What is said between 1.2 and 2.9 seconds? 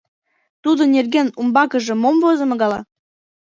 умбакыже мом возымо гала?